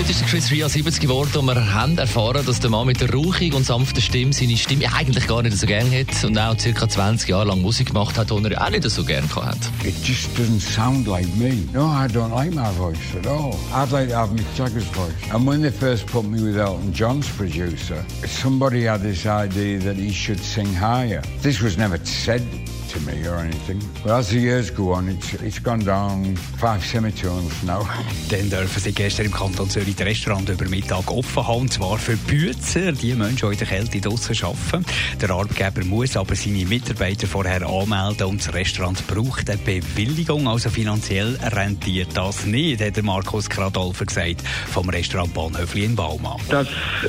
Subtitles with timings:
[0.00, 3.12] Heute ist Chris Ria 70 geworden und wir haben erfahren, dass der Mann mit der
[3.12, 6.88] rauchigen und sanften Stimme seine Stimme eigentlich gar nicht so gern hat und auch ca.
[6.88, 9.58] 20 Jahre lang Musik gemacht hat, die er auch nicht so gern hat.
[9.84, 11.52] It just doesn't sound like me.
[11.74, 13.54] No, I don't like my voice at all.
[13.74, 15.12] I'd like to have Mick Jagger's voice.
[15.34, 19.96] And when they first put me with Elton John's producer, somebody had this idea that
[19.96, 21.20] he should sing higher.
[21.42, 22.40] This was never said
[22.92, 23.80] to me or anything.
[24.02, 27.86] But as the years go on, it's, it's gone down five semitones now.
[28.28, 31.98] Dann dürfen Sie gestern im Kanton Zürich das Restaurant über Mittag offen haben, und zwar
[31.98, 34.84] für Bützer, die Menschen, die in der Kälte draussen arbeiten.
[35.20, 40.70] Der Arbeitgeber muss aber seine Mitarbeiter vorher anmelden und das Restaurant braucht eine Bewilligung, also
[40.70, 46.40] finanziell rentiert das nicht, hat Markus Kradolfer gesagt vom Restaurant Bahnhöfli in Baumann.
[46.48, 46.68] dass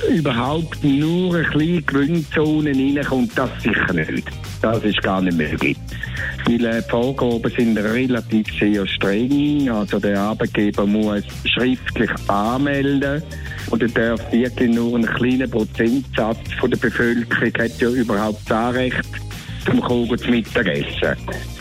[0.09, 4.23] überhaupt nur ein bisschen Gewinnzonen reinkommt, das sicher nicht.
[4.61, 5.77] Das ist gar nicht möglich.
[6.45, 9.69] Weil äh, die Vorgaben sind relativ sehr streng.
[9.69, 13.23] Also der Arbeitgeber muss schriftlich anmelden
[13.69, 18.57] und er darf wirklich nur einen kleinen Prozentsatz von der Bevölkerung hat ja überhaupt das
[18.57, 19.09] Anrecht
[19.65, 21.15] zum Kuchen zu Mittagessen.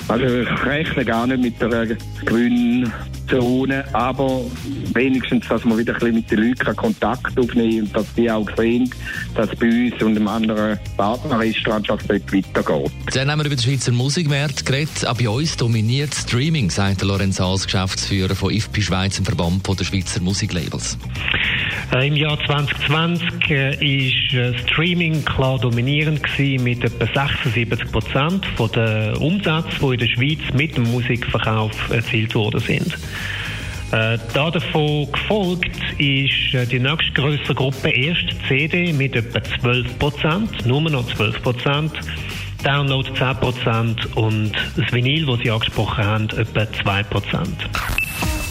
[0.08, 1.96] Also ich rechne gar nicht mit der
[3.31, 4.42] Gewinnzone, aber
[4.95, 8.48] wenigstens, dass man wieder ein bisschen mit den Leuten Kontakt aufnehmen und dass die auch
[8.56, 8.91] sehen,
[9.34, 12.92] dass bei uns und einem anderen Partnerrestaurant das dort weitergeht.
[13.12, 15.06] Dann haben wir über den Schweizer Musikmarkt geredet.
[15.06, 19.84] Auch bei uns dominiert Streaming, sagt Lorenz Haas, Geschäftsführer von IFPI Schweiz, im Verband der
[19.84, 20.98] Schweizer Musiklabels.
[21.95, 28.70] Äh, Im Jahr 2020 äh, ist äh, Streaming klar dominierend mit etwa 76 Prozent von
[28.73, 32.95] der Umsatz, die in der Schweiz mit dem Musikverkauf erzielt worden sind.
[33.92, 40.80] Äh, da davon gefolgt ist die nächstgrößere Gruppe erst CD mit etwa 12 Prozent, nur
[40.83, 41.92] noch 12 Prozent.
[42.63, 47.57] Download 10 Prozent und das Vinyl, das Sie angesprochen haben, etwa 2 Prozent.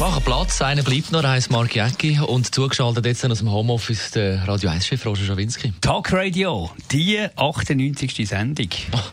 [0.00, 4.46] Machen Platz, einer bleibt noch, heißt Mark Jäcki und zugeschaltet jetzt aus dem Homeoffice der
[4.46, 5.72] Radio 1-Chef Roger Schawinski.
[5.80, 8.28] Talk Radio, die 98.
[8.28, 8.68] Sendung.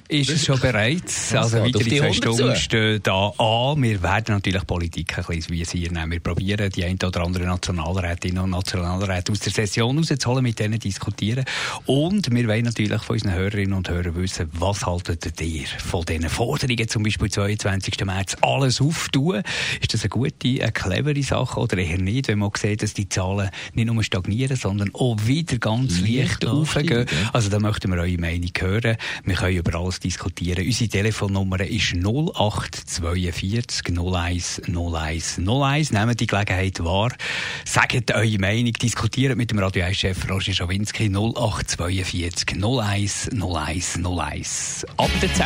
[0.08, 1.02] ist es schon bereit?
[1.34, 2.34] Also auf weitere die zwei 100 zu.
[2.34, 3.82] Stunden stehen da an.
[3.82, 6.12] Wir werden natürlich Politik ein bisschen visieren nehmen.
[6.12, 10.78] Wir probieren, die ein oder andere Nationalrätinnen und Nationalräte aus der Session rauszuholen, mit denen
[10.78, 11.46] diskutieren.
[11.88, 16.30] Und wir wollen natürlich von unseren Hörerinnen und Hörern wissen, was haltet ihr von diesen
[16.30, 18.06] Forderungen, zum Beispiel 22.
[18.06, 19.42] März, alles auftun?
[19.82, 23.10] Ist das eine gute, eine clevere Sache oder eher nicht, wenn man sieht, dass die
[23.10, 27.06] Zahlen nicht nur stagnieren, sondern auch wieder ganz Leicht leicht aufgehen?
[27.34, 28.98] Also da möchten wir eure Meinung hören.
[29.24, 30.66] Wir können über alles diskutieren.
[30.66, 35.92] Unsere Telefonnummer ist 0842 01 01 01.
[35.92, 37.12] Nehmt die Gelegenheit wahr.
[37.64, 38.74] Sagt eure Meinung.
[38.74, 44.86] Diskutiert mit dem Radio 1-Chef Roger Schawinski 0842 01 01 01.
[44.98, 45.46] Ab der 10.